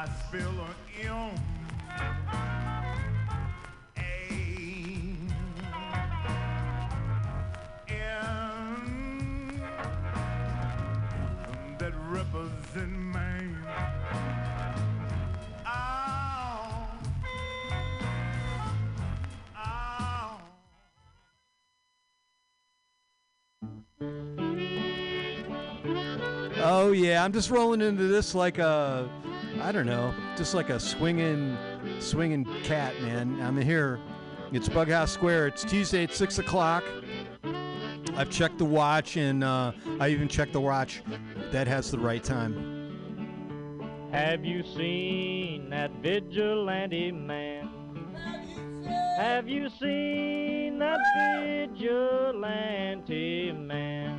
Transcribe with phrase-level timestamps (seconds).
[0.00, 0.66] I spell a
[1.04, 1.34] M.
[3.98, 4.00] A.
[7.86, 9.62] N.
[11.78, 11.92] That
[13.12, 13.58] Maine.
[15.66, 16.88] Ow.
[19.54, 20.40] Ow.
[26.56, 29.06] Oh yeah, I'm just rolling into this like a,
[29.62, 31.56] I don't know, just like a swinging,
[31.98, 33.40] swinging cat, man.
[33.42, 34.00] I'm here.
[34.52, 35.48] It's Bughouse Square.
[35.48, 36.82] It's Tuesday at six o'clock.
[38.16, 41.02] I've checked the watch, and uh, I even checked the watch.
[41.52, 44.08] That has the right time.
[44.12, 47.68] Have you seen that vigilante man?
[49.18, 50.98] Have you seen that
[51.68, 54.16] vigilante man?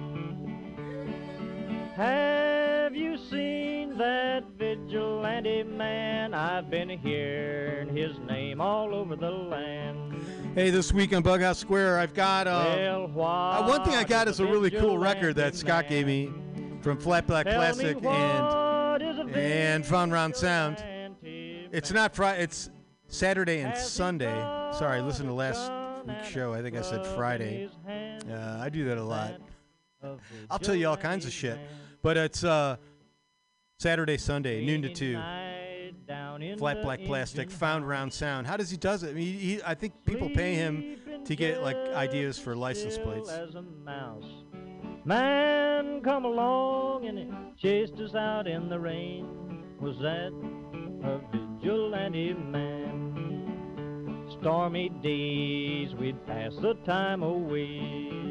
[1.95, 6.33] Have you seen that vigilante man?
[6.33, 10.23] I've been hearing his name all over the land.
[10.55, 14.27] Hey, this week on Bughouse Square, I've got uh, Well, uh, one thing I got
[14.27, 16.31] is a really cool record that Scott gave me
[16.81, 20.83] from Flat Black Tell me Plastic and and Found Round Sound.
[21.21, 22.41] It's not Friday.
[22.41, 22.71] It's
[23.07, 24.33] Saturday and Sunday.
[24.73, 25.71] Sorry, listen to last
[26.07, 26.53] week's show.
[26.53, 27.69] I think I said Friday.
[27.87, 29.39] Uh, I do that a lot.
[30.49, 31.59] I'll tell you all kinds of shit.
[32.01, 32.77] But it's uh,
[33.81, 35.15] Saturday, Sunday, noon to two.
[36.59, 38.45] Flat black plastic, found round sound.
[38.45, 39.09] How does he does it?
[39.09, 43.31] I, mean, he, I think people pay him to get like ideas for license plates.
[43.31, 44.23] as a mouse.
[45.03, 49.25] Man come along and chased us out in the rain.
[49.79, 50.31] Was that
[51.03, 54.27] a vigilante man?
[54.39, 58.30] Stormy days we'd pass the time away.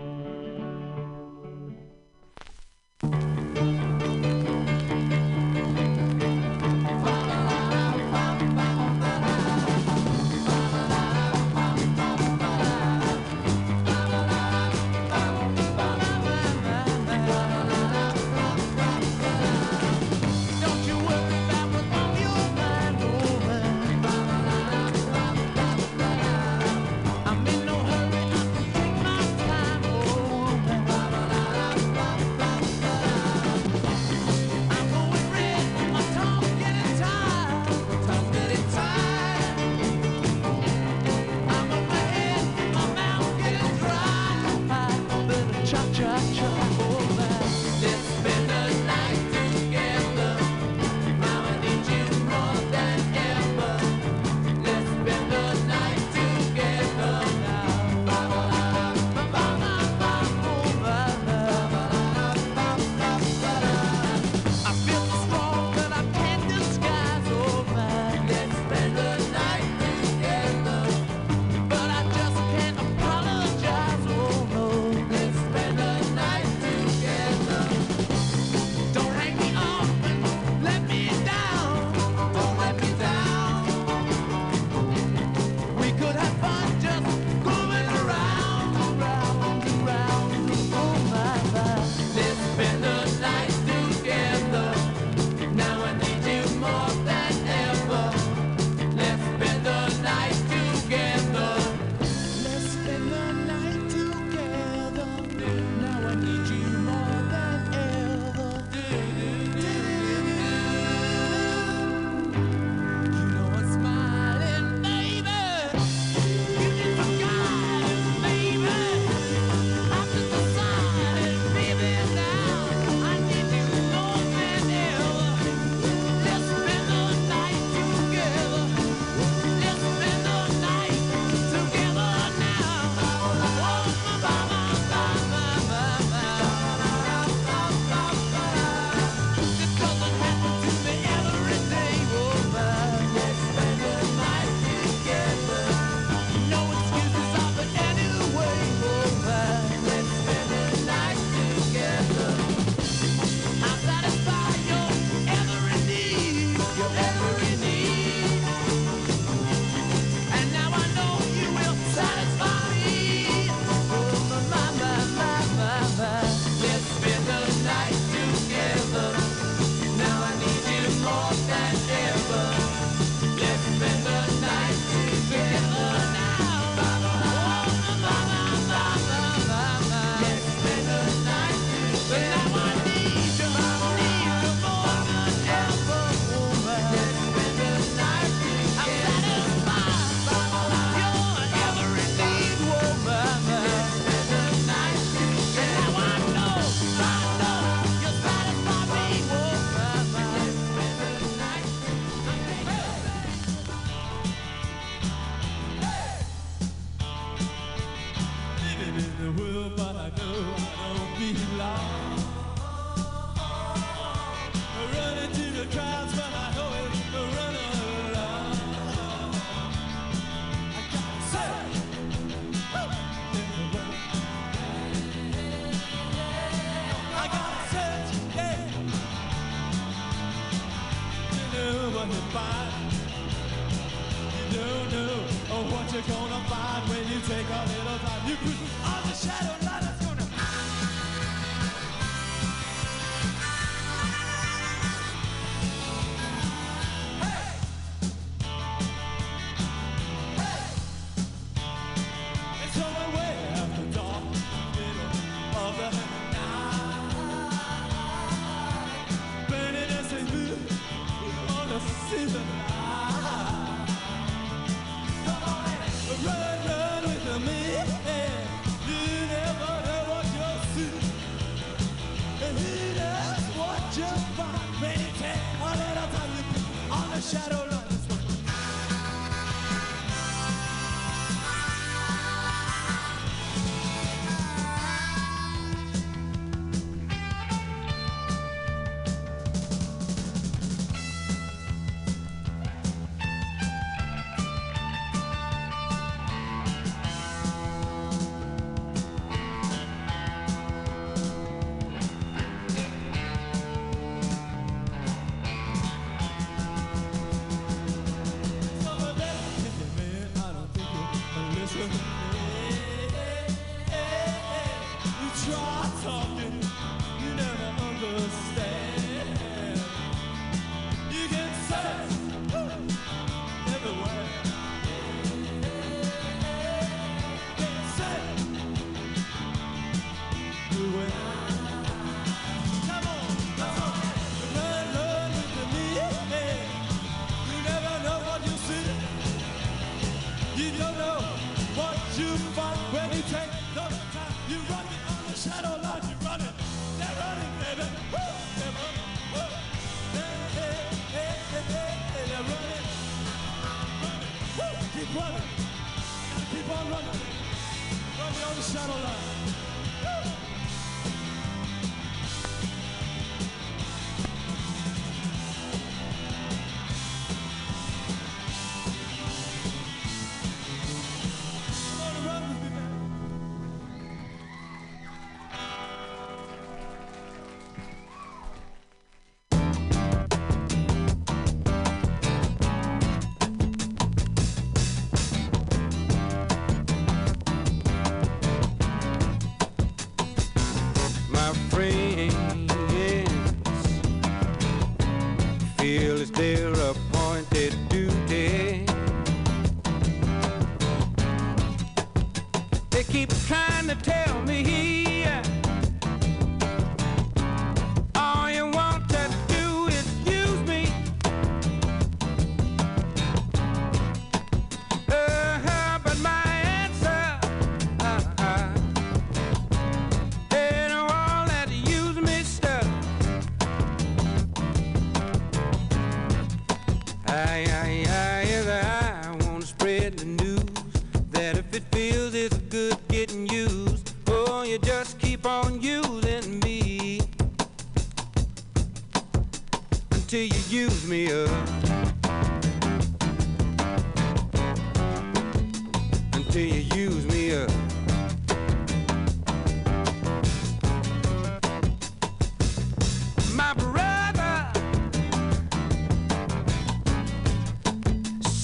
[236.07, 238.27] you're gonna find when you take a little time.
[238.27, 238.70] You could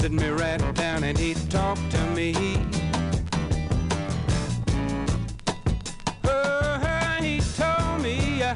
[0.08, 2.34] twisted me right down and he talked to me.
[6.24, 8.56] Oh, he told me uh,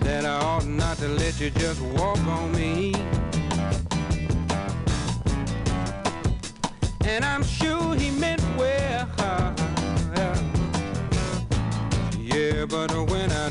[0.00, 2.94] that I ought not to let you just walk on me.
[7.04, 9.08] And I'm sure he meant well.
[9.18, 9.52] Uh-huh.
[12.18, 13.50] Yeah, but when I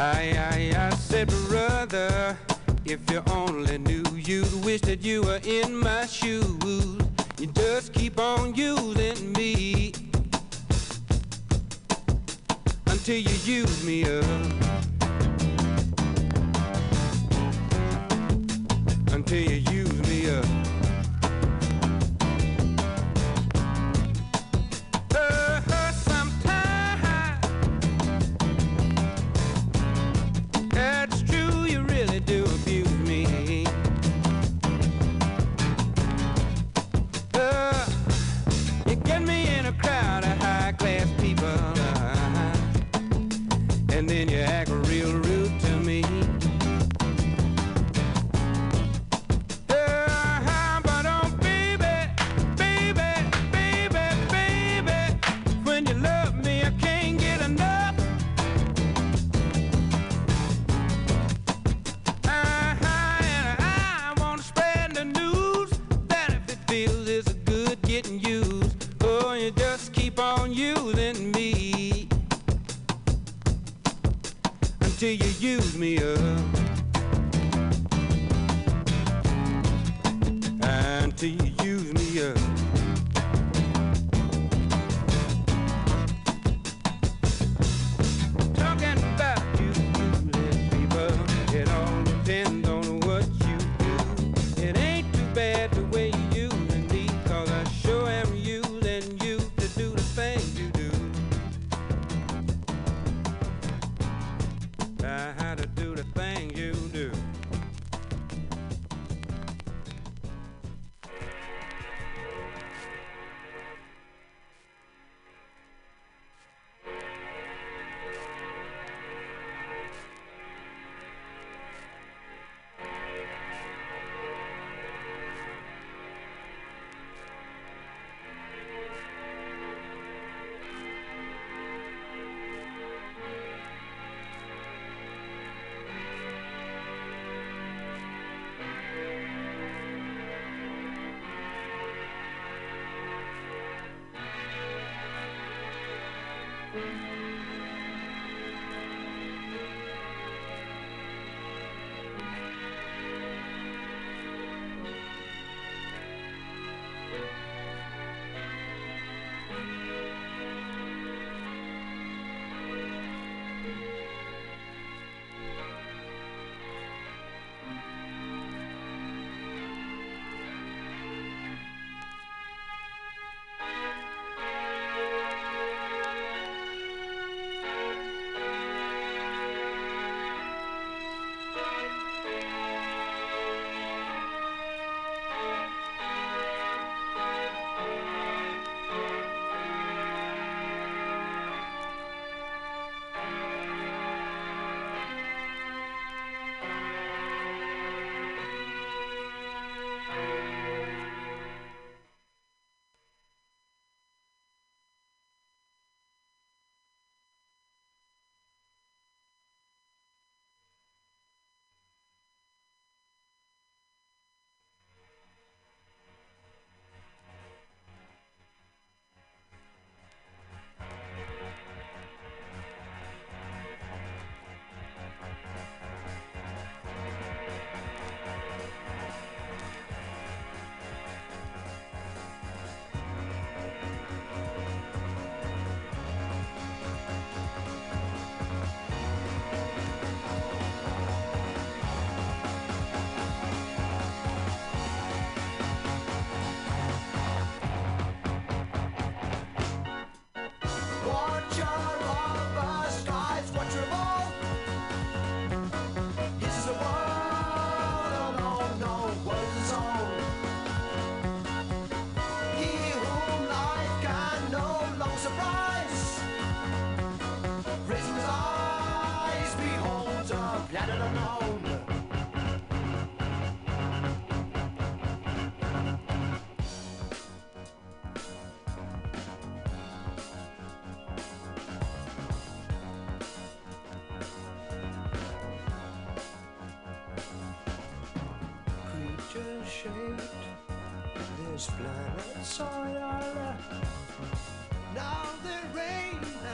[0.00, 2.38] I, I, I said, brother,
[2.84, 7.00] if you only knew, you'd wish that you were in my shoes.
[7.40, 9.92] You just keep on using me
[12.86, 14.24] until you use me up.
[19.10, 19.57] Until you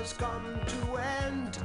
[0.05, 1.59] has come to end.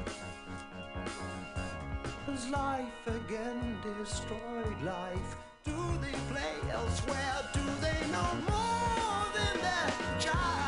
[2.26, 5.36] Has life again destroyed life?
[5.66, 7.40] Do they play elsewhere?
[7.54, 10.59] Do they know more than their child?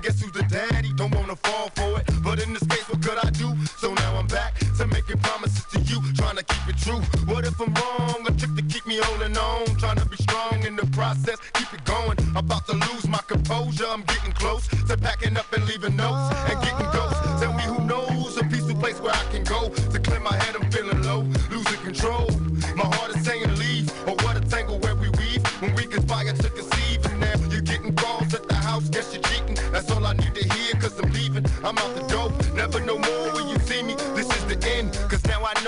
[0.00, 0.92] guess who's the daddy?
[0.96, 2.06] Don't wanna fall for it.
[2.22, 3.54] But in this case, what could I do?
[3.78, 7.00] So now I'm back to making promises to you, trying to keep it true.
[7.32, 8.26] What if I'm wrong?
[8.26, 11.72] A trick to keep me holding on, trying to be strong in the process, keep
[11.72, 12.18] it going.
[12.30, 16.49] I'm about to lose my composure, I'm getting close to packing up and leaving notes.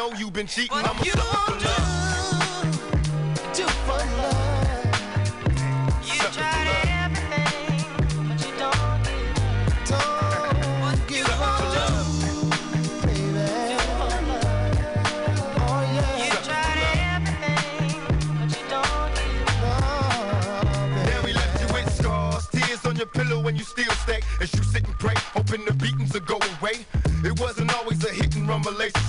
[0.03, 0.69] know you been cheating.
[0.71, 2.73] But I'm a sucker for love.
[3.55, 4.85] Do for love.
[6.05, 6.69] You sucker tried
[7.05, 9.77] everything, but you don't give up.
[10.87, 11.61] Don't give up.
[23.15, 26.37] Pillow when you still stay, as you sit and pray, hoping the beatings will go
[26.37, 26.87] away.
[27.25, 29.02] It wasn't always a hit and run relationship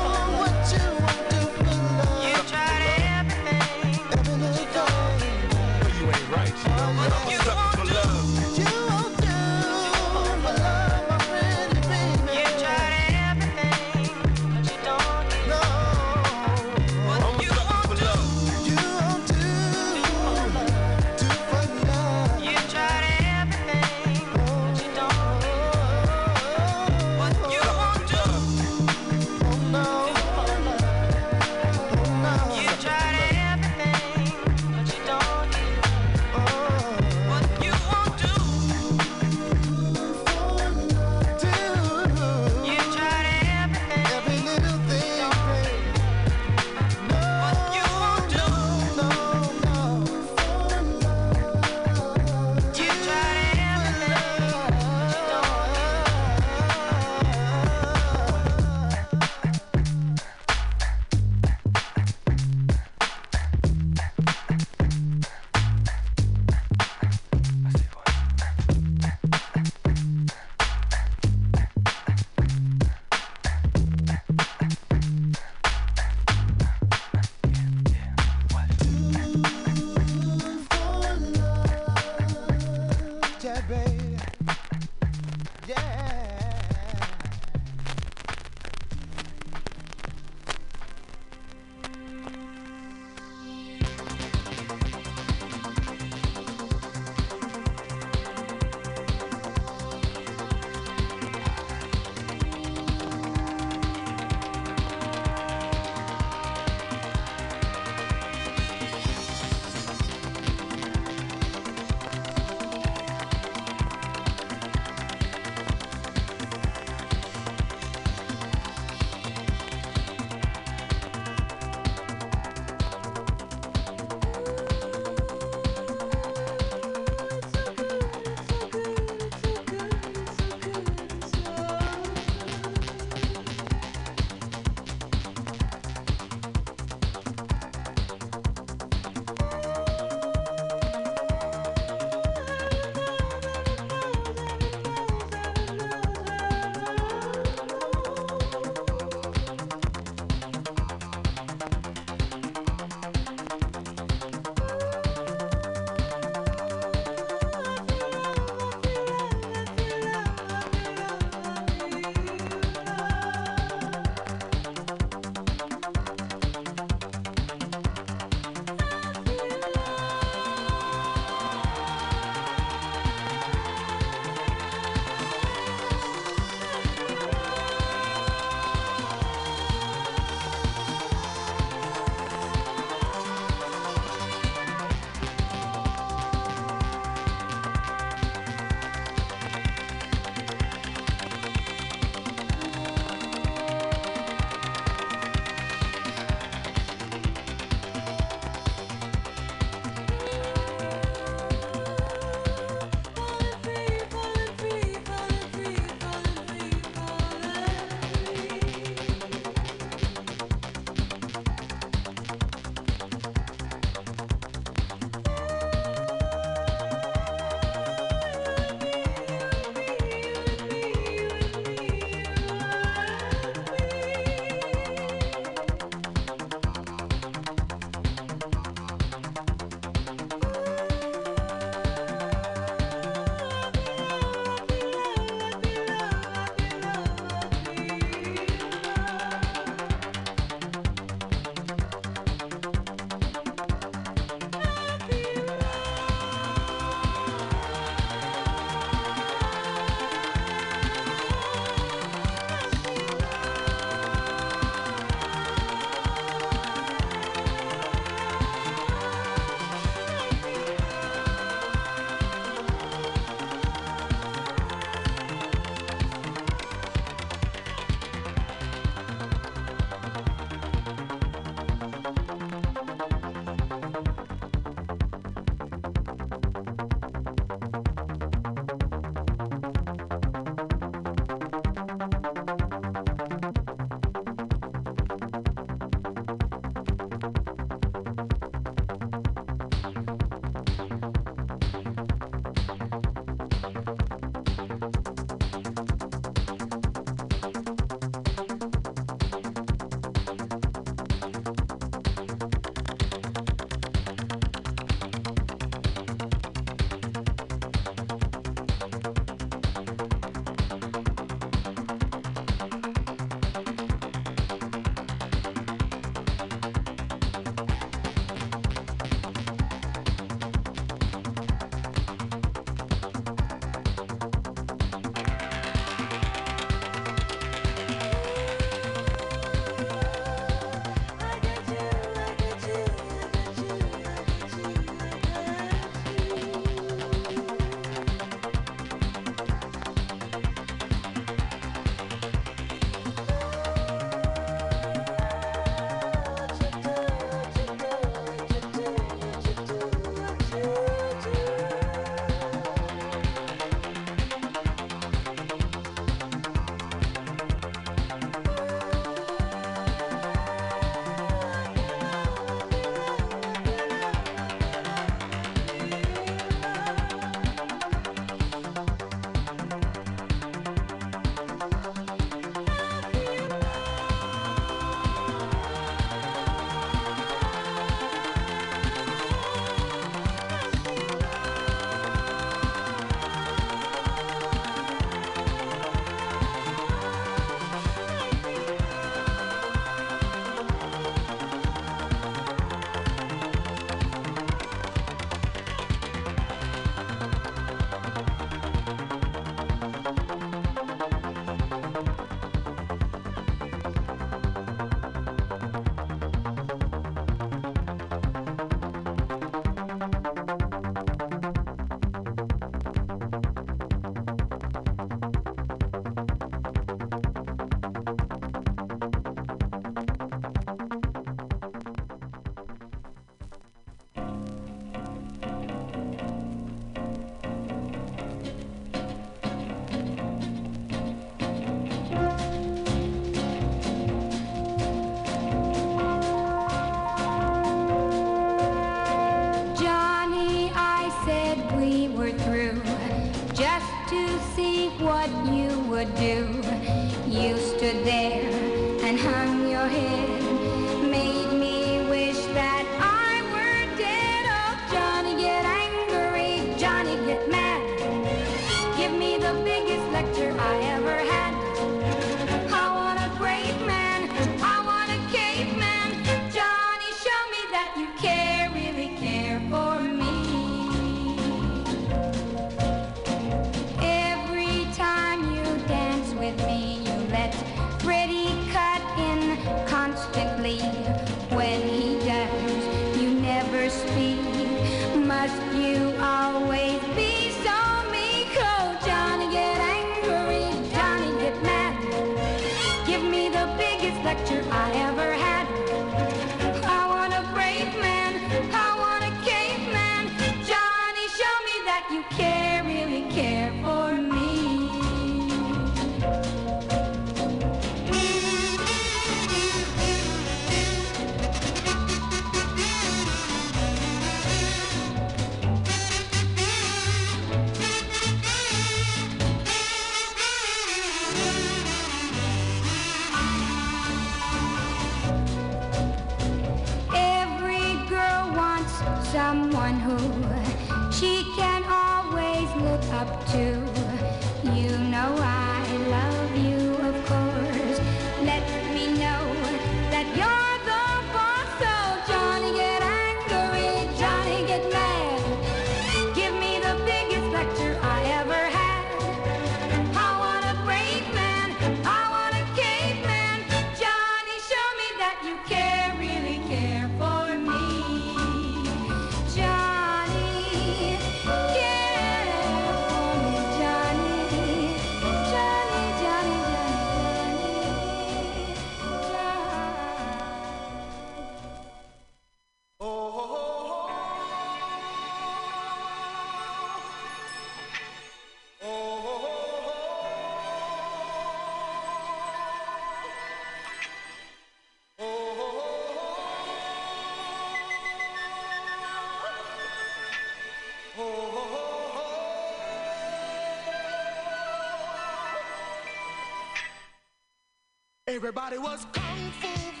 [598.31, 600.00] Everybody was kung fu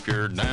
[0.00, 0.49] If you're down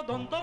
[0.00, 0.41] Don't don't.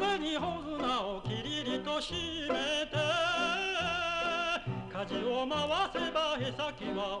[0.00, 2.96] 壁に穂綱をきりりと締めて
[4.92, 5.58] 舵を回
[5.92, 7.20] せばへ先は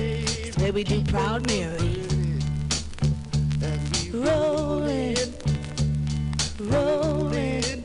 [0.61, 1.97] Way we do Proud Mary.
[4.13, 5.17] Rolling,
[6.59, 7.83] rolling,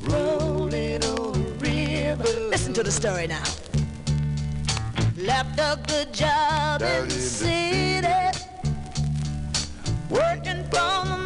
[0.00, 2.48] rolling on the river.
[2.48, 3.42] Listen to the story now.
[5.18, 8.08] Left a good job in the city,
[10.08, 11.21] working for the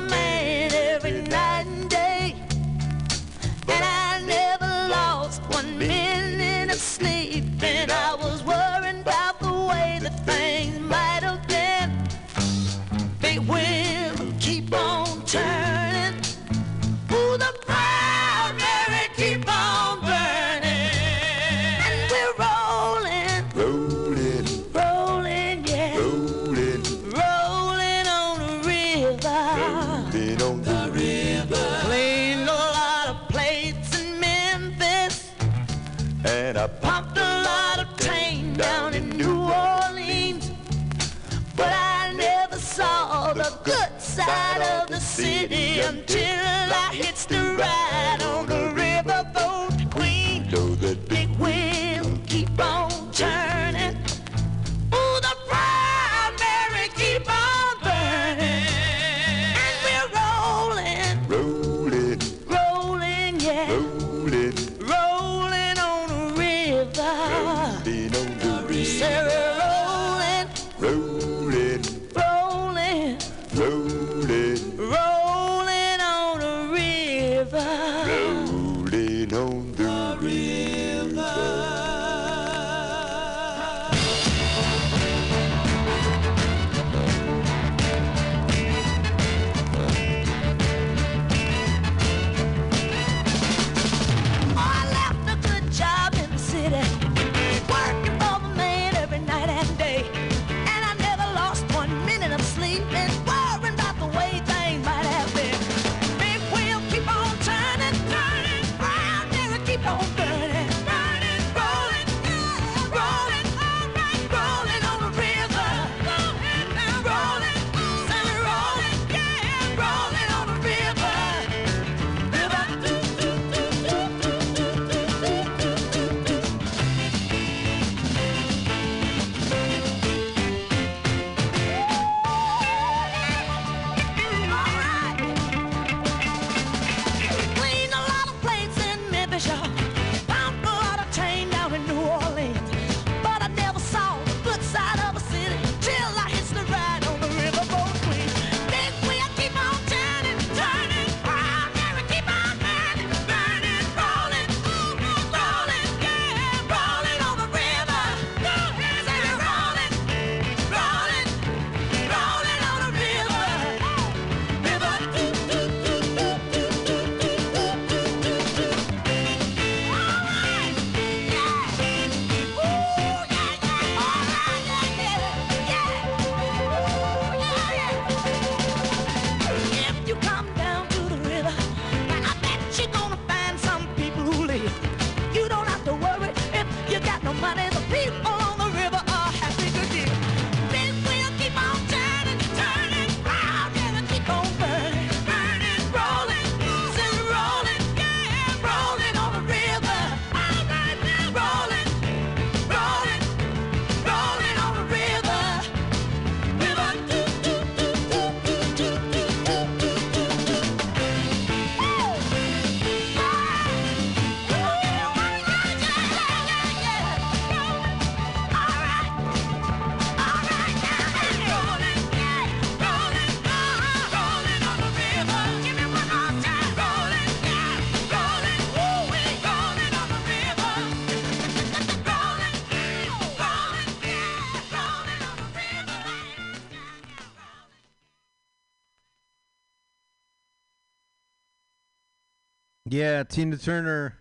[242.97, 244.17] Yeah, Tina Turner.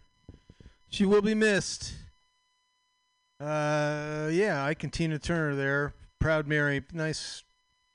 [0.90, 1.94] She will be missed.
[3.40, 5.94] Uh, yeah, I can Tina Turner there.
[6.20, 7.46] Proud Mary, nice,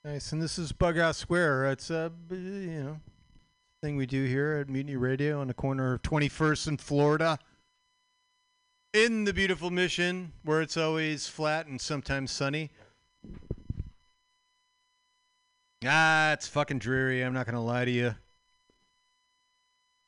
[0.06, 0.32] nice.
[0.32, 1.72] And this is Bughouse Square.
[1.72, 3.00] It's a you know
[3.82, 7.38] thing we do here at Mutiny Radio on the corner of 21st and Florida,
[8.94, 12.70] in the beautiful Mission, where it's always flat and sometimes sunny.
[15.84, 17.20] Ah, it's fucking dreary.
[17.20, 18.14] I'm not gonna lie to you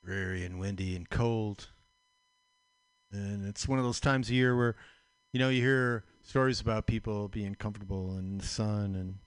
[0.05, 1.69] dreary and windy and cold.
[3.13, 4.77] And it's one of those times of year where,
[5.33, 9.19] you know, you hear stories about people being comfortable in the sun and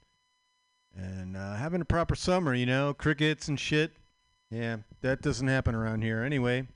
[0.98, 2.54] and uh, having a proper summer.
[2.54, 3.94] You know, crickets and shit.
[4.50, 6.24] Yeah, that doesn't happen around here.
[6.24, 6.68] Anyway,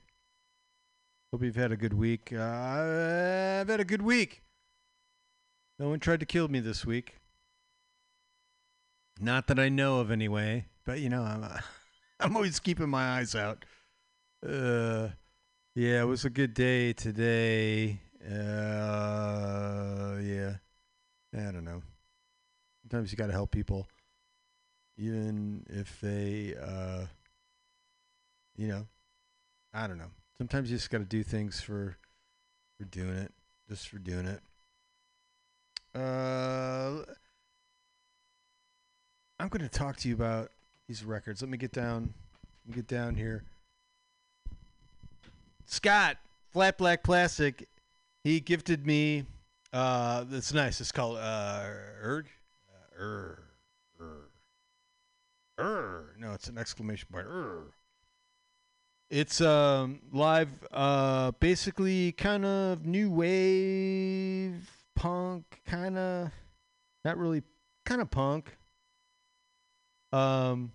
[1.32, 2.32] hope you've had a good week.
[2.32, 4.42] Uh, I've had a good week.
[5.78, 7.14] No one tried to kill me this week.
[9.18, 10.66] Not that I know of, anyway.
[10.84, 11.58] But you know, I'm uh,
[12.20, 13.64] I'm always keeping my eyes out.
[14.46, 15.08] Uh,
[15.74, 18.00] yeah, it was a good day today.
[18.24, 20.54] Uh, yeah,
[21.34, 21.82] I don't know.
[22.82, 23.86] Sometimes you got to help people,
[24.96, 27.04] even if they, uh,
[28.56, 28.86] you know,
[29.74, 30.10] I don't know.
[30.38, 31.98] Sometimes you just got to do things for,
[32.78, 33.32] for doing it,
[33.68, 34.40] just for doing it.
[35.94, 37.04] Uh,
[39.38, 40.50] I'm going to talk to you about
[40.88, 41.42] these records.
[41.42, 42.14] Let me get down.
[42.64, 43.44] Let me get down here.
[45.70, 46.16] Scott,
[46.52, 47.68] Flat Black Plastic,
[48.24, 49.24] he gifted me.
[49.72, 50.80] Uh, that's nice.
[50.80, 51.62] It's called uh,
[52.02, 52.26] Erg,
[52.68, 53.42] uh, Er,
[54.00, 54.30] Er,
[55.60, 57.28] "er." No, it's an exclamation point.
[57.28, 57.72] "er."
[59.10, 66.32] It's um live, uh, basically kind of new wave punk, kind of
[67.04, 67.44] not really,
[67.84, 68.56] kind of punk.
[70.12, 70.72] Um,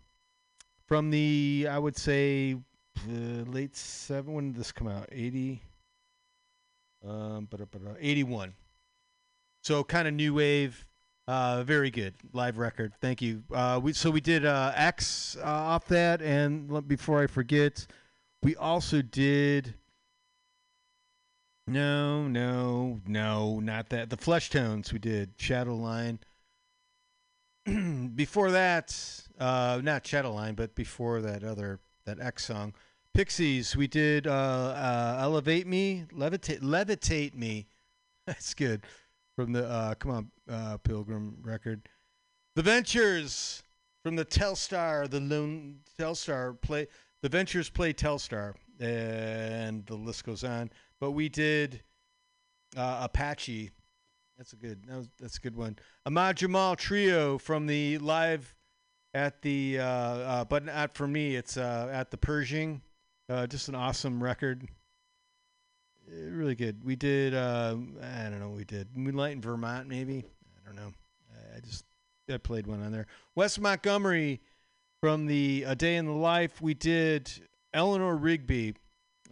[0.88, 2.56] from the I would say
[3.08, 4.34] uh, late seven.
[4.34, 5.10] When did this come out?
[5.12, 5.62] Eighty.
[7.08, 7.62] Um, but
[8.00, 8.54] eighty one.
[9.64, 10.86] So kind of new wave.
[11.28, 12.94] Uh, very good live record.
[13.02, 13.44] Thank you.
[13.52, 17.88] Uh, we so we did uh, X uh, off that, and before I forget,
[18.44, 19.74] we also did.
[21.68, 24.12] No, no, no, not that.
[24.12, 26.20] The Fleshtones we did Shadow Line.
[28.16, 28.96] before that,
[29.40, 32.74] uh, not Shadow Line, but before that other that X song,
[33.14, 33.76] Pixies.
[33.76, 37.68] We did uh, uh, Elevate Me, Levitate, Levitate Me.
[38.28, 38.84] That's good
[39.36, 41.88] from the uh, come on uh, Pilgrim record.
[42.56, 43.64] The Ventures
[44.04, 46.88] from the Telstar, the lone Telstar play.
[47.22, 50.70] The Ventures play Telstar, and the list goes on.
[51.00, 51.84] But we did
[52.78, 53.72] uh, Apache.
[54.38, 54.86] That's a good.
[54.88, 55.78] That was, that's a good one.
[56.06, 58.55] Ahmad Jamal Trio from the live
[59.16, 61.36] at the, uh, uh, but not for me.
[61.38, 62.82] It's uh, at the Pershing.
[63.30, 64.68] Uh, just an awesome record.
[66.08, 66.84] Uh, really good.
[66.84, 67.34] We did.
[67.34, 68.50] Uh, I don't know.
[68.50, 70.24] We did Moonlight in Vermont, maybe.
[70.62, 70.92] I don't know.
[71.34, 71.86] I- I just
[72.30, 73.08] I played one on there.
[73.36, 74.42] Wes Montgomery
[75.00, 76.62] from the A Day in the Life.
[76.62, 77.32] We did
[77.74, 78.76] Eleanor Rigby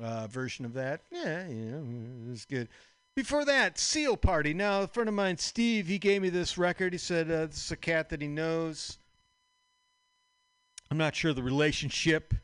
[0.02, 1.02] uh, version of that.
[1.12, 2.70] Yeah, yeah, it was good.
[3.16, 4.54] Before that, Seal Party.
[4.54, 6.94] Now, a friend of mine, Steve, he gave me this record.
[6.94, 8.98] He said this is a cat that he knows.
[10.94, 12.36] I'm not sure the relationship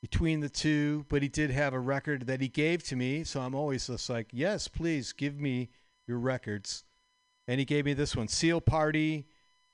[0.00, 3.22] between the two, but he did have a record that he gave to me.
[3.22, 5.68] So I'm always just like, yes, please give me
[6.08, 6.82] your records.
[7.46, 9.28] And he gave me this one, Seal Party,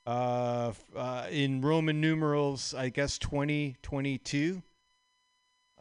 [0.05, 4.63] uh, uh, in Roman numerals, I guess 2022.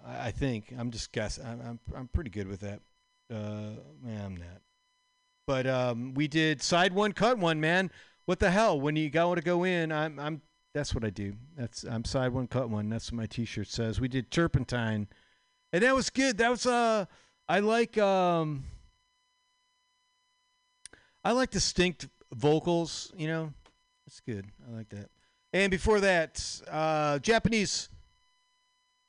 [0.06, 1.46] I, I think I'm just guessing.
[1.46, 2.80] I'm, I'm I'm pretty good with that.
[3.30, 4.62] Uh, man, I'm not.
[5.46, 7.92] But um, we did side one, cut one, man.
[8.24, 8.80] What the hell?
[8.80, 10.42] When you got to go in, I'm I'm.
[10.78, 11.34] That's what I do.
[11.58, 12.88] That's I'm side one, cut one.
[12.88, 14.00] That's what my T-shirt says.
[14.00, 15.08] We did turpentine,
[15.74, 16.38] and that was good.
[16.38, 17.06] That was uh,
[17.50, 18.64] I like um,
[21.24, 23.12] I like distinct vocals.
[23.18, 23.54] You know,
[24.06, 24.46] that's good.
[24.70, 25.10] I like that.
[25.52, 27.90] And before that, uh, Japanese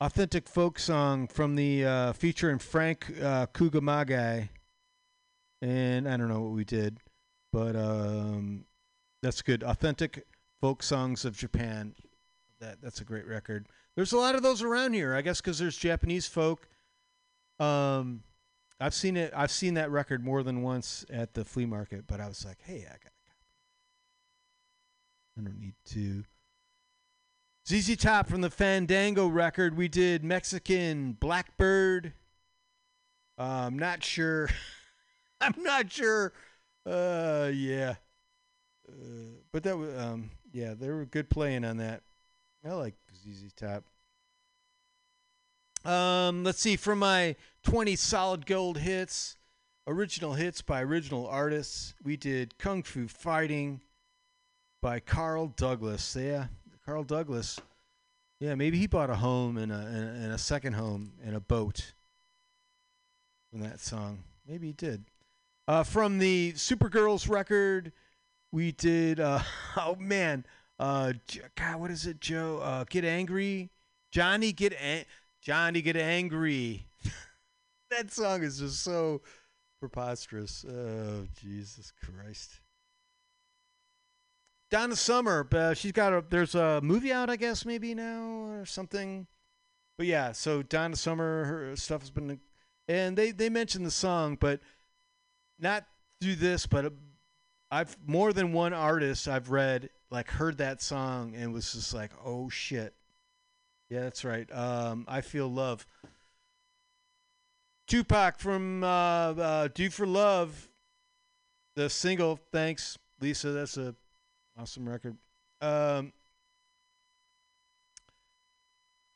[0.01, 4.49] authentic folk song from the uh, featuring Frank uh, Kugamagai.
[5.61, 6.97] And I don't know what we did,
[7.53, 8.65] but um,
[9.21, 9.61] that's good.
[9.61, 10.25] Authentic
[10.61, 11.93] folk songs of Japan.
[12.59, 13.67] That that's a great record.
[13.95, 16.67] There's a lot of those around here, I guess, because there's Japanese folk.
[17.59, 18.23] Um,
[18.79, 19.33] I've seen it.
[19.35, 22.59] I've seen that record more than once at the flea market, but I was like,
[22.63, 23.11] hey, I got.
[25.37, 26.23] I don't need to.
[27.67, 29.77] ZZ Top from the Fandango record.
[29.77, 32.13] We did Mexican Blackbird.
[33.37, 34.49] Uh, I'm not sure.
[35.41, 36.33] I'm not sure.
[36.85, 37.95] Uh, yeah.
[38.87, 42.01] Uh, but that was um, yeah, they were good playing on that.
[42.65, 43.83] I like ZZ Top.
[45.85, 49.37] Um, let's see from my 20 solid gold hits,
[49.87, 51.93] original hits by original artists.
[52.03, 53.81] We did Kung Fu Fighting
[54.81, 56.17] by Carl Douglas.
[56.19, 56.47] Yeah,
[56.85, 57.59] Carl Douglas.
[58.39, 61.93] Yeah, maybe he bought a home and a, and a, second home and a boat
[63.51, 64.23] from that song.
[64.47, 65.03] Maybe he did.
[65.67, 67.91] Uh, from the Supergirls record,
[68.51, 69.19] we did.
[69.19, 69.41] Uh,
[69.77, 70.45] oh man,
[70.79, 71.13] uh,
[71.55, 72.59] God, what is it, Joe?
[72.59, 73.69] Uh, get angry,
[74.11, 74.51] Johnny.
[74.51, 75.05] Get an-
[75.41, 75.81] Johnny.
[75.81, 76.87] Get angry.
[77.91, 79.21] that song is just so
[79.79, 80.65] preposterous.
[80.65, 82.61] Oh Jesus Christ.
[84.69, 86.23] Donna Summer, uh, she's got a.
[86.29, 89.25] There's a movie out, I guess, maybe now or something.
[89.97, 92.39] But yeah, so Donna Summer, her stuff has been,
[92.87, 94.59] and they they mentioned the song, but
[95.59, 95.85] not
[96.21, 96.93] through this, but
[97.71, 102.11] I've more than one artist I've read like heard that song and was just like,
[102.25, 102.93] oh shit,
[103.89, 104.47] yeah, that's right.
[104.51, 105.85] Um, I feel love.
[107.87, 110.69] Tupac from uh, uh, "Do for Love,"
[111.75, 112.39] the single.
[112.51, 113.51] Thanks, Lisa.
[113.51, 113.95] That's a
[114.59, 115.17] awesome record.
[115.59, 116.13] Um,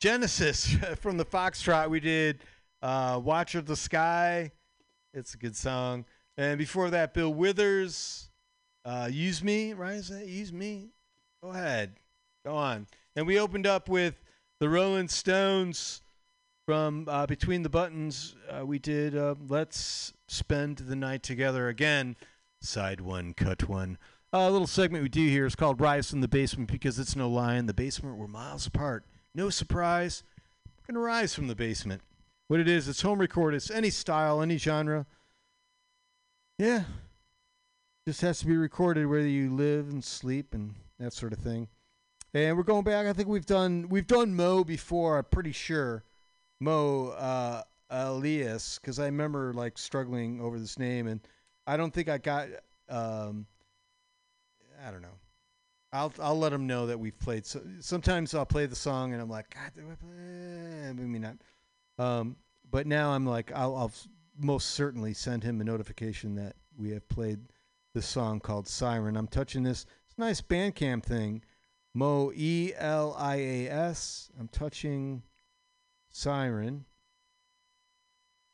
[0.02, 1.92] Genesis from the Foxtrot.
[1.92, 2.44] We did
[2.82, 4.52] uh, "Watch of the Sky."
[5.14, 6.06] It's a good song.
[6.36, 8.32] And before that, Bill Withers,
[8.86, 10.02] uh, "Use Me." Right?
[10.04, 10.90] That "Use Me"?
[11.42, 11.96] Go ahead,
[12.46, 12.88] go on.
[13.16, 14.22] And we opened up with
[14.60, 16.02] the Rolling Stones
[16.66, 18.36] from uh, Between the Buttons.
[18.50, 22.16] Uh, we did uh, "Let's Spend the Night Together" again.
[22.62, 23.98] Side one, cut one.
[24.32, 27.30] A little segment we do here is called Rise from the Basement because it's no
[27.30, 27.56] lie.
[27.56, 29.06] In the basement, we're miles apart.
[29.36, 30.24] No surprise.
[30.66, 32.02] We're going to rise from the basement.
[32.48, 33.58] What it is, it's home recorded.
[33.58, 35.06] It's any style, any genre.
[36.58, 36.84] Yeah.
[38.06, 41.70] Just has to be recorded where you live and sleep and that sort of thing.
[42.34, 43.06] And we're going back.
[43.06, 45.18] I think we've done we've done Mo before.
[45.18, 46.04] I'm pretty sure
[46.60, 51.22] Mo uh, Elias because I remember like struggling over this name, and
[51.66, 52.50] I don't think I got.
[52.90, 53.46] Um,
[54.86, 55.20] I don't know.
[55.94, 57.46] I'll I'll let them know that we've played.
[57.46, 59.72] So, sometimes I'll play the song and I'm like, God,
[60.98, 61.38] mean, not.
[62.04, 62.36] Um,
[62.70, 63.94] but now I'm like, I'll, I'll
[64.38, 67.40] most certainly send him a notification that we have played
[67.94, 69.16] this song called Siren.
[69.16, 69.86] I'm touching this.
[70.06, 71.44] It's a nice Bandcamp thing.
[71.94, 74.32] Mo E L I A S.
[74.40, 75.22] I'm touching
[76.12, 76.86] Siren.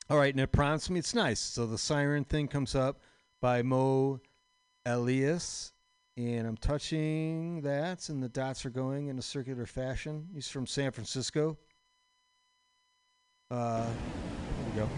[0.09, 0.99] All right, and it prompts me.
[0.99, 1.39] It's nice.
[1.39, 2.99] So the Siren thing comes up
[3.41, 4.19] by Mo
[4.85, 5.71] Elias,
[6.17, 10.27] and I'm touching that, and the dots are going in a circular fashion.
[10.33, 11.57] He's from San Francisco.
[13.51, 14.89] Uh, there we go.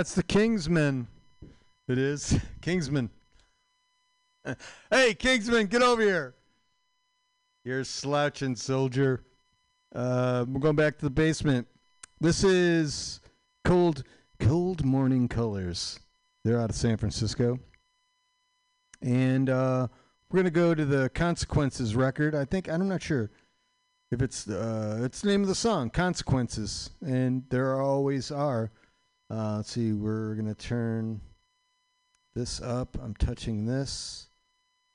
[0.00, 1.06] It's the Kingsmen.
[1.86, 3.10] It is Kingsman.
[4.90, 6.34] hey, Kingsman, get over here.
[7.64, 9.22] You're slouching, soldier.
[9.94, 11.68] Uh, we're going back to the basement.
[12.18, 13.20] This is
[13.66, 14.04] cold,
[14.38, 16.00] cold morning colors.
[16.44, 17.58] They're out of San Francisco,
[19.02, 19.88] and uh,
[20.30, 22.34] we're gonna go to the Consequences record.
[22.34, 23.30] I think I'm not sure
[24.10, 28.70] if it's uh, it's the name of the song, Consequences, and there always are.
[29.30, 31.20] Uh, let's see, we're gonna turn
[32.34, 32.98] this up.
[33.00, 34.28] I'm touching this.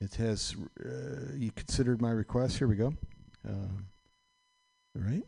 [0.01, 2.57] It has uh, you considered my request.
[2.57, 2.93] Here we go.
[3.47, 3.87] Um,
[4.95, 5.23] all right.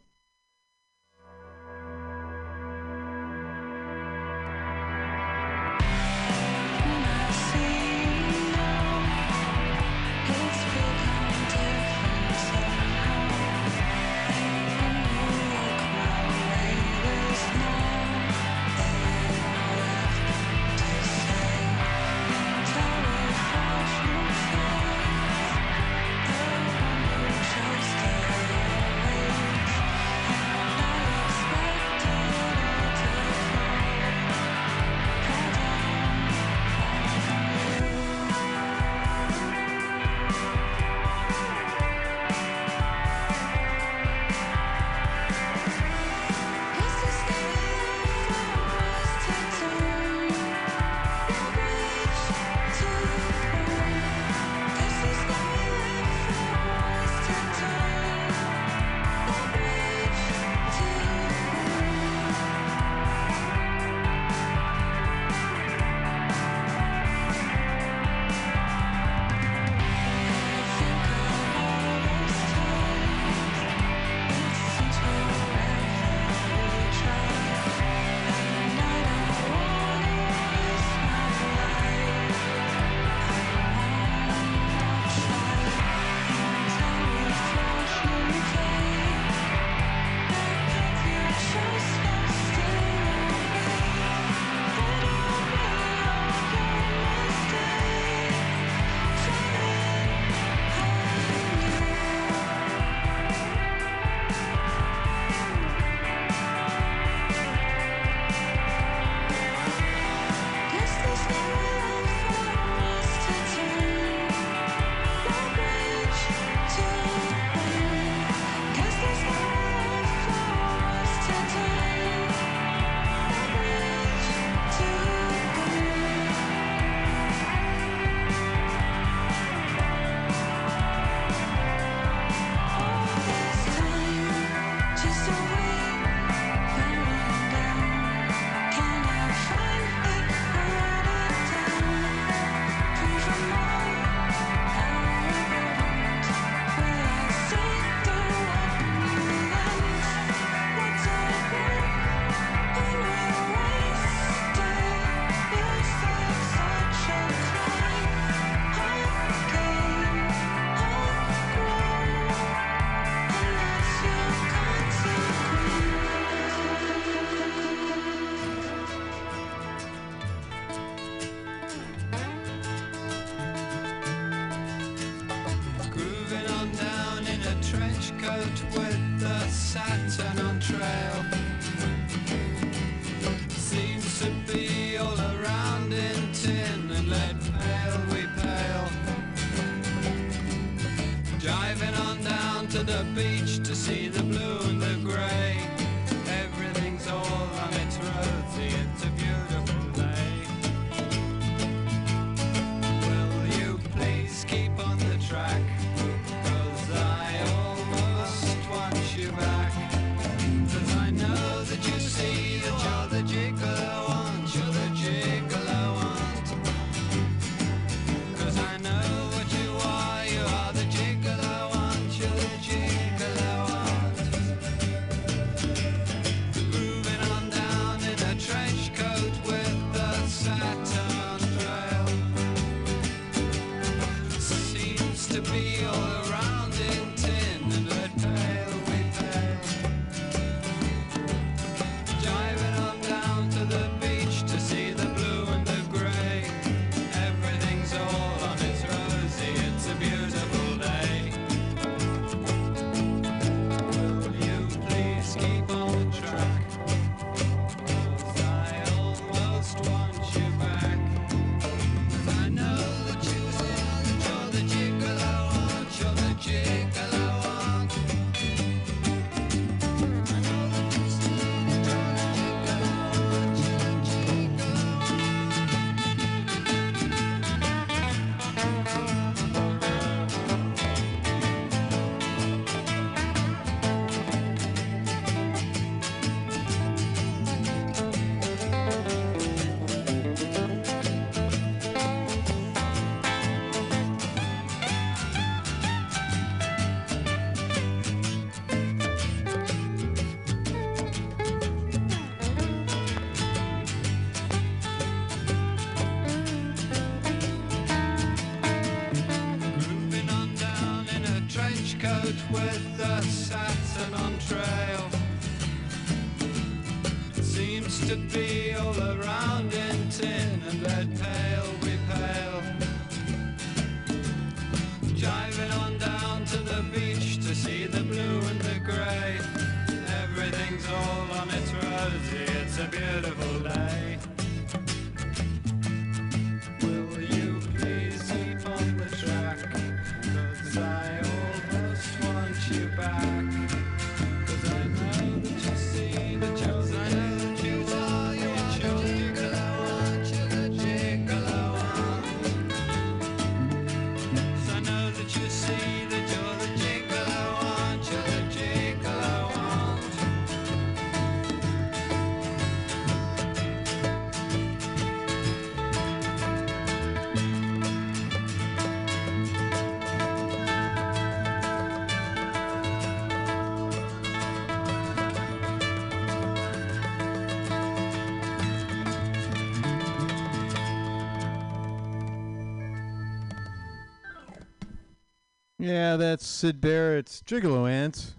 [385.88, 388.36] Yeah, that's Syd Barrett's Gigolo Ants.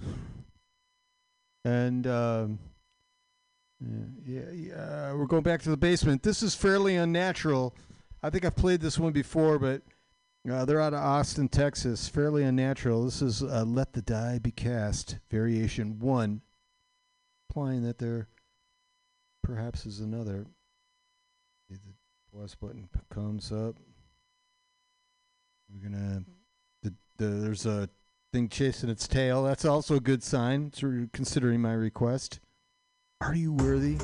[1.64, 2.58] And um,
[4.26, 6.22] yeah, yeah, we're going back to the basement.
[6.22, 7.74] This is fairly unnatural.
[8.22, 9.80] I think I've played this one before, but
[10.50, 12.06] uh, they're out of Austin, Texas.
[12.06, 13.06] Fairly unnatural.
[13.06, 16.42] This is uh, "Let the Die Be Cast" variation one,
[17.48, 18.28] implying that there
[19.42, 20.44] perhaps is another.
[21.70, 21.78] The
[22.30, 23.76] pause button comes up.
[25.70, 25.88] We're.
[25.88, 26.37] The, the
[27.18, 27.88] there's a
[28.32, 29.42] thing chasing its tail.
[29.42, 30.70] That's also a good sign.
[31.12, 32.40] Considering my request.
[33.20, 33.96] Are you worthy?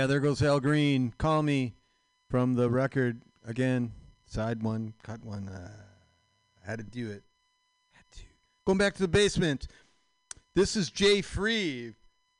[0.00, 1.12] Yeah, there goes Al Green.
[1.18, 1.74] Call me
[2.30, 3.92] from the record again.
[4.24, 5.46] Side one, cut one.
[5.46, 5.68] Uh,
[6.64, 7.22] had to do it.
[7.92, 8.22] Had to.
[8.66, 9.68] Going back to the basement.
[10.54, 11.92] This is Jay Free,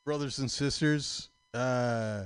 [0.06, 1.28] brothers and sisters.
[1.52, 2.24] Uh,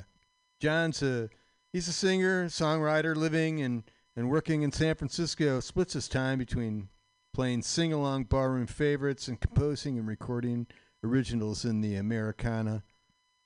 [0.61, 1.29] John's a
[1.73, 3.83] he's a singer, songwriter, living and
[4.15, 5.59] and working in San Francisco.
[5.59, 6.91] Splits his time between
[7.33, 10.69] playing sing along barroom favorites and composing and recording
[11.03, 12.85] originals in the Americana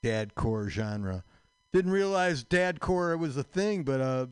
[0.05, 1.25] dadcore genre.
[1.73, 4.27] Didn't realize dadcore was a thing, but uh,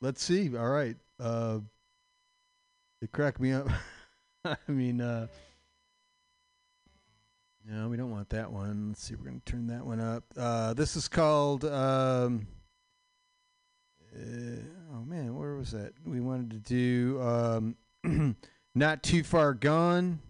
[0.00, 0.56] let's see.
[0.56, 1.58] All right, uh,
[3.02, 3.68] it cracked me up.
[4.44, 5.26] I mean, uh,
[7.64, 8.88] no, we don't want that one.
[8.88, 9.14] Let's see.
[9.16, 10.24] We're gonna turn that one up.
[10.36, 11.64] Uh, this is called.
[11.64, 12.46] Um,
[14.14, 14.62] uh,
[14.94, 15.92] oh man, where was that?
[16.06, 18.36] We wanted to do um,
[18.74, 20.20] not too far gone.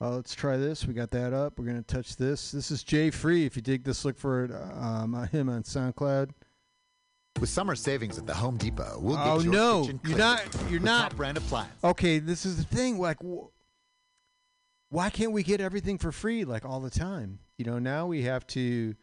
[0.00, 0.86] Uh, let's try this.
[0.86, 1.58] We got that up.
[1.58, 2.50] We're gonna touch this.
[2.50, 3.46] This is Jay Free.
[3.46, 4.50] If you dig this, look for it.
[4.52, 6.30] Um, uh, him on SoundCloud.
[7.40, 10.42] With summer savings at the Home Depot, we'll get oh your no, kitchen you're not.
[10.70, 11.10] You're not.
[11.10, 11.72] top brand appliance.
[11.84, 12.98] Okay, this is the thing.
[12.98, 13.48] Like, wh-
[14.90, 17.38] why can't we get everything for free like all the time?
[17.58, 18.94] You know, now we have to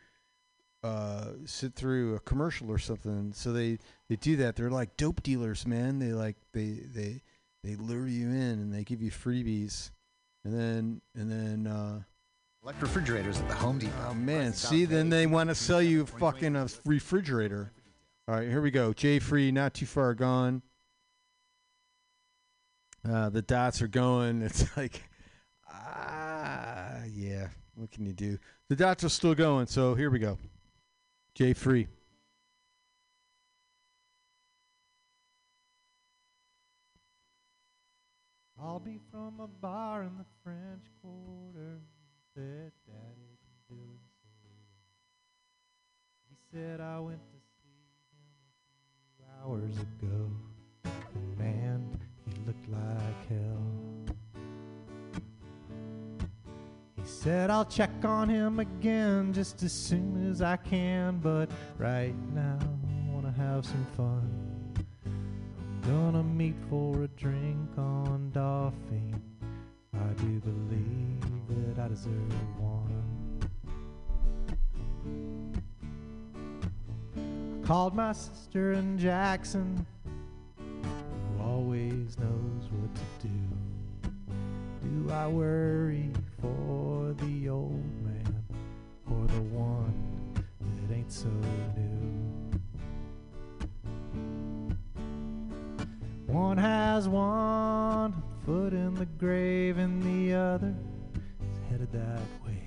[0.84, 3.34] uh, sit through a commercial or something.
[3.34, 3.80] So they
[4.10, 4.56] they do that.
[4.56, 6.00] They're like dope dealers, man.
[6.00, 7.22] They like they they
[7.64, 9.92] they lure you in and they give you freebies,
[10.46, 11.68] and then and then.
[11.68, 12.02] uh
[12.62, 13.94] Select refrigerators at the Home Depot.
[14.10, 17.74] Oh man, see, then they want to sell you fucking a refrigerator.
[18.26, 18.94] All right, here we go.
[18.94, 20.62] J Free, not too far gone.
[23.06, 24.42] Uh, the dots are going.
[24.46, 25.02] It's like,
[25.70, 27.48] ah, yeah.
[27.76, 28.40] What can you do?
[28.70, 29.68] The dots are still going.
[29.68, 30.38] So here we go.
[31.36, 31.88] J Free.
[38.66, 41.82] I'll be from a bar in the French Quarter.
[42.34, 43.38] Said Daddy
[43.68, 43.76] so.
[46.30, 47.76] He said I went to see
[48.14, 48.24] him
[48.96, 50.32] a few hours ago.
[51.14, 54.16] And Man, he looked like hell.
[56.96, 62.16] He said I'll check on him again just as soon as I can, but right
[62.34, 64.54] now I wanna have some fun.
[65.06, 68.23] I'm gonna meet for a drink on
[71.94, 72.90] deserve one.
[77.16, 79.86] I called my sister in Jackson,
[80.58, 83.38] who always knows what to do.
[84.82, 86.10] Do I worry
[86.42, 88.44] for the old man
[89.12, 89.94] or the one
[90.34, 92.60] that ain't so new?
[96.26, 98.16] One has one
[98.48, 99.63] foot in the grave,
[101.94, 102.64] that way.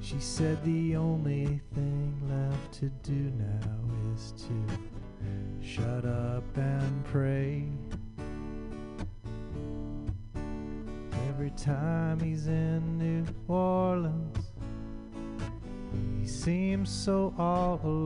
[0.00, 7.64] She said the only thing left to do now is to shut up and pray.
[11.28, 14.52] Every time he's in New Orleans,
[16.20, 17.99] he seems so all alone,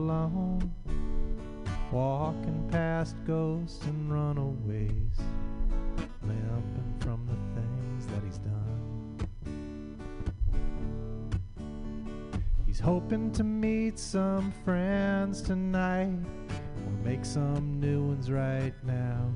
[14.15, 16.17] some friends tonight
[16.85, 19.29] or make some new ones right now.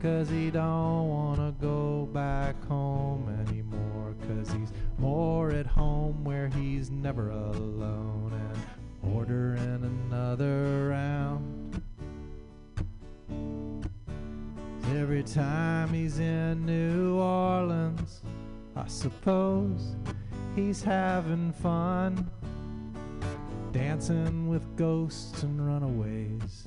[0.00, 4.14] Cause he don't wanna go back home anymore.
[4.28, 11.82] Cause he's more at home where he's never alone and ordering another round.
[14.94, 18.20] Every time he's in New Orleans,
[18.76, 19.96] I suppose
[20.54, 22.30] he's having fun.
[23.94, 26.66] Dancing with ghosts and runaways,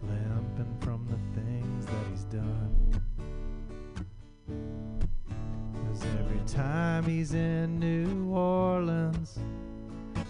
[0.00, 3.02] limping from the things that he's done.
[5.74, 9.40] Cause every time he's in New Orleans,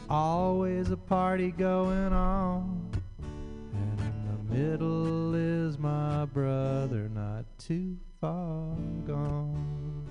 [0.09, 2.90] always a party going on.
[3.74, 8.74] And in the middle is my brother, not too far
[9.06, 10.09] gone.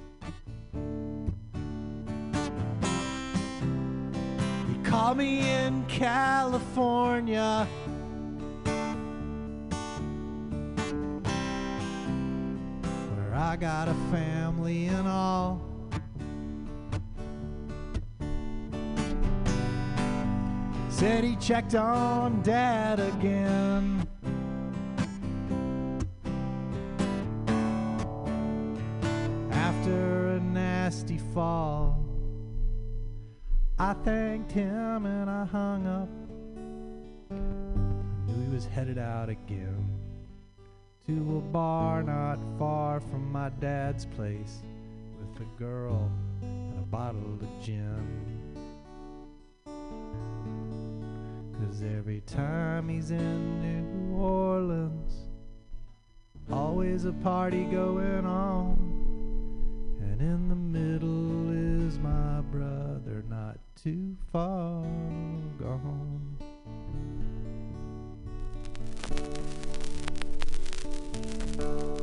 [4.90, 7.68] He called me in California.
[13.14, 15.62] Where I got a family and all.
[20.90, 24.08] Said he checked on dad again.
[29.52, 32.09] After a nasty fall,
[33.82, 36.10] I thanked him and I hung up.
[37.32, 37.36] I
[38.26, 39.90] knew he was headed out again
[41.08, 44.64] to a bar not far from my dad's place
[45.18, 46.12] with a girl
[46.42, 48.06] and a bottle of gin.
[51.54, 55.14] Cause every time he's in New Orleans,
[56.52, 58.99] always a party going on.
[60.20, 64.84] And in the middle is my brother, not too far
[65.58, 66.38] gone.
[71.58, 71.99] Don't you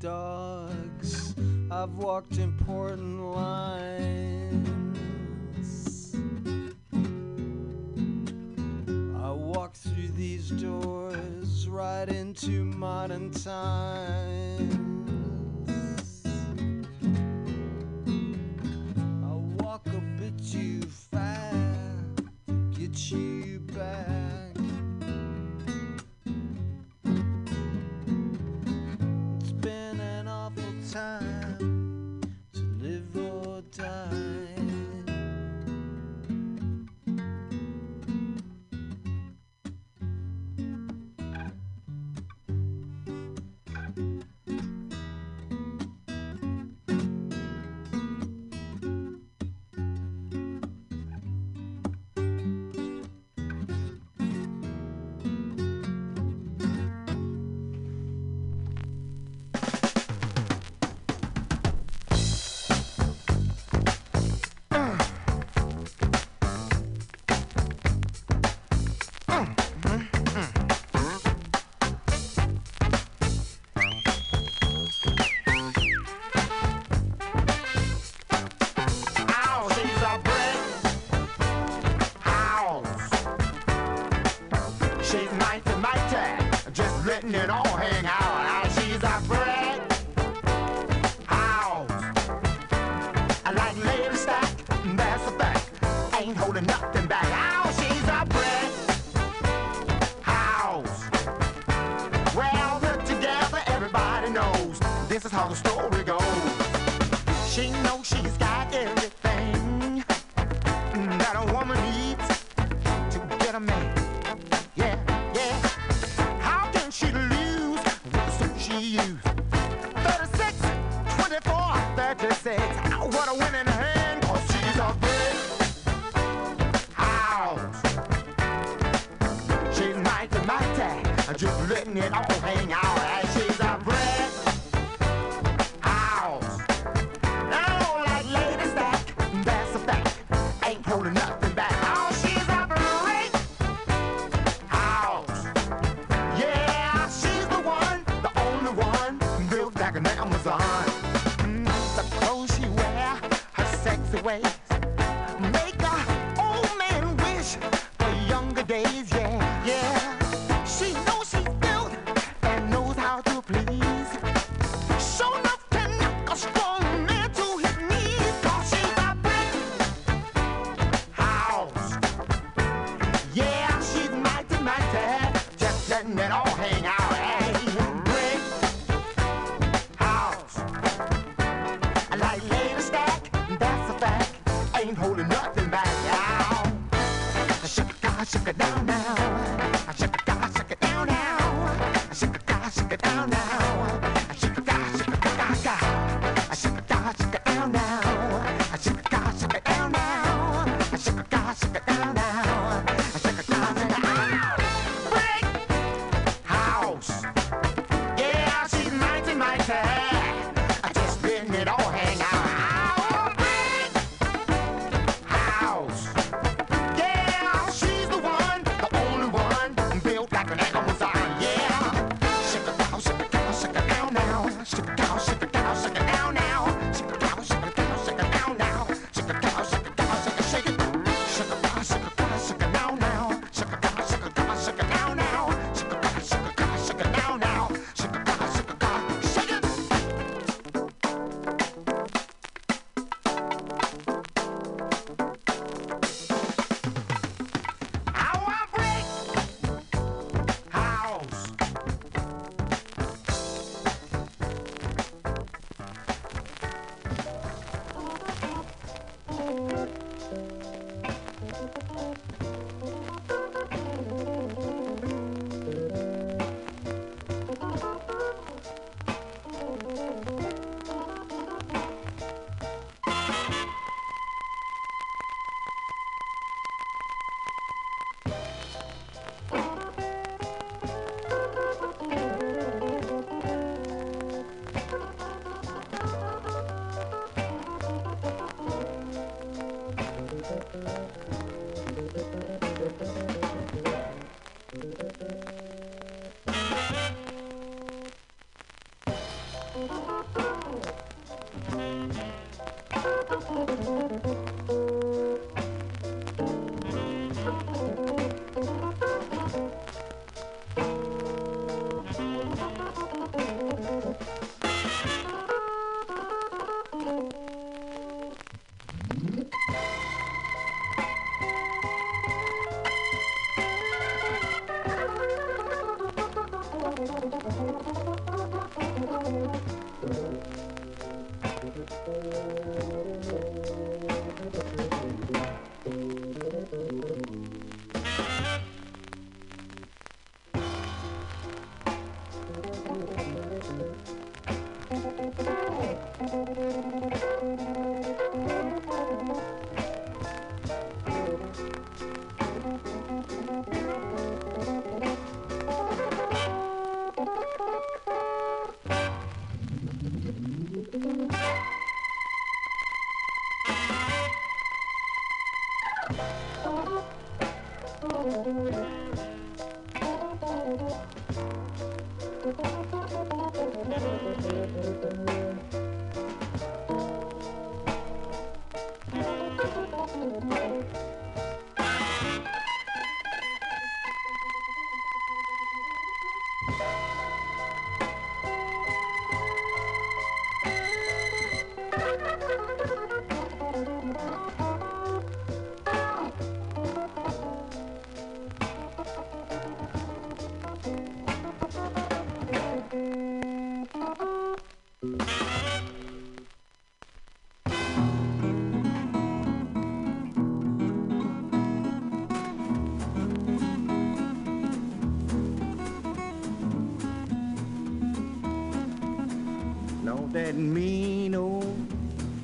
[0.00, 1.34] dogs.
[1.70, 2.19] I've walked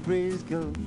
[0.06, 0.85] praise God.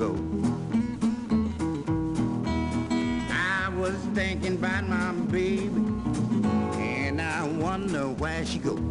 [0.00, 0.16] ago.
[3.30, 5.68] I was thinking about my baby,
[6.78, 8.89] and I wonder where she goes.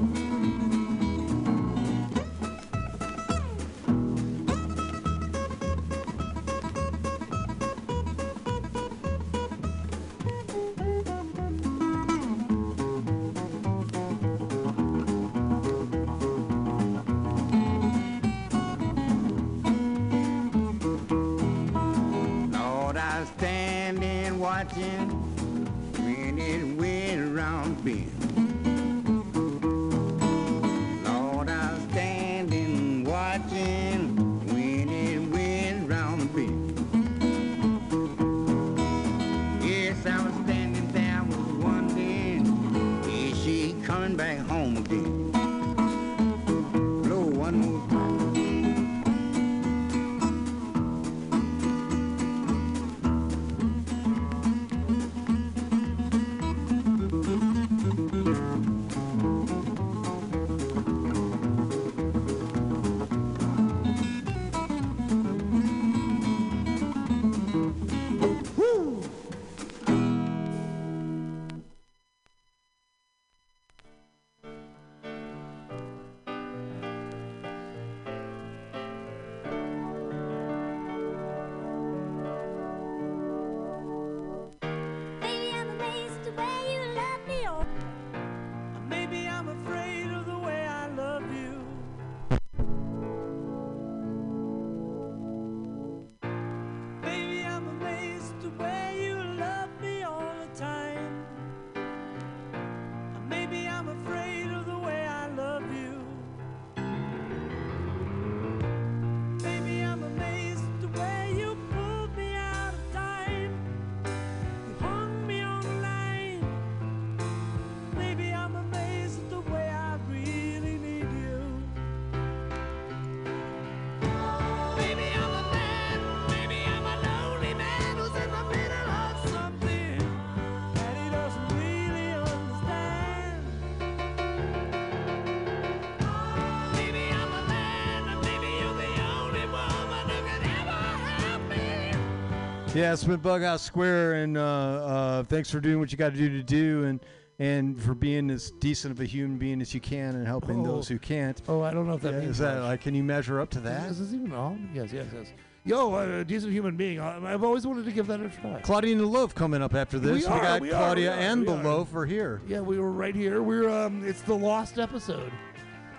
[142.80, 146.18] Yeah, it's been Bughouse Square, and uh, uh, thanks for doing what you got to
[146.18, 147.00] do to do, and
[147.38, 150.76] and for being as decent of a human being as you can, and helping Oh.
[150.76, 151.42] those who can't.
[151.50, 152.64] Oh, I don't know if that Yeah, means is that much.
[152.64, 152.82] like?
[152.82, 153.90] Can you measure up to that?
[153.92, 154.70] Is this even on?
[154.74, 155.28] Yes, yes, yes.
[155.66, 157.02] Yo, uh, decent human being.
[157.02, 158.62] I- I've always wanted to give that a try.
[158.62, 160.22] Claudia and the Loaf coming up after this.
[160.22, 161.64] We are, got we are, Claudia we are, and the are.
[161.64, 162.42] Loaf are here.
[162.48, 163.44] Yeah, we were right here.
[163.44, 165.32] We're um, it's the lost episode.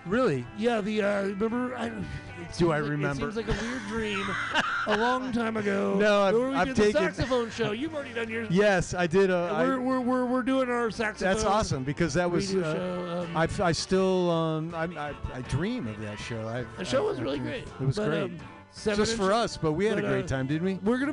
[0.06, 0.47] Really?
[0.56, 1.77] Yeah, the uh, remember?
[1.77, 1.90] I,
[2.59, 3.28] Do I like- remember?
[3.28, 4.27] It seems like a weird dream,
[4.86, 5.94] a long time ago.
[6.01, 7.72] No, I've- where we I've did taken- the saxophone show.
[7.72, 8.48] You've already done yours.
[8.51, 9.31] Yes, I did.
[9.31, 11.32] Uh, we're, we're, we're, we're doing our saxophone.
[11.35, 12.55] That's awesome because that was.
[12.55, 16.48] Uh, show, um, I, I still um, I, I, I dream of that show.
[16.48, 17.64] I, The show I- was I really great.
[17.64, 18.22] It was But, great.
[18.22, 18.39] um,
[18.72, 20.74] seven Just for us, but we had a great uh, time, didn't we?
[20.74, 21.09] We're gonna be